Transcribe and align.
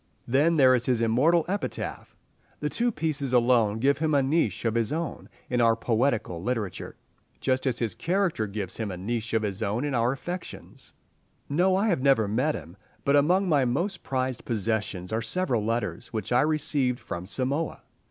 Then 0.27 0.57
there 0.57 0.73
is 0.73 0.87
his 0.87 0.99
immortal 0.99 1.45
epitaph. 1.47 2.15
The 2.59 2.69
two 2.69 2.91
pieces 2.91 3.33
alone 3.33 3.77
give 3.77 3.99
him 3.99 4.15
a 4.15 4.23
niche 4.23 4.65
of 4.65 4.73
his 4.73 4.91
own 4.91 5.29
in 5.47 5.61
our 5.61 5.75
poetical 5.75 6.41
literature, 6.41 6.95
just 7.39 7.67
as 7.67 7.77
his 7.77 7.93
character 7.93 8.47
gives 8.47 8.77
him 8.77 8.89
a 8.89 8.97
niche 8.97 9.35
of 9.35 9.43
his 9.43 9.61
own 9.61 9.85
in 9.85 9.93
our 9.93 10.11
affections. 10.11 10.95
No, 11.49 11.75
I 11.75 11.93
never 11.93 12.27
met 12.27 12.55
him. 12.55 12.77
But 13.05 13.15
among 13.15 13.47
my 13.47 13.63
most 13.63 14.01
prized 14.01 14.43
possessions 14.43 15.13
are 15.13 15.21
several 15.21 15.63
letters 15.63 16.07
which 16.07 16.31
I 16.31 16.41
received 16.41 16.99
from 16.99 17.27
Samoa. 17.27 17.83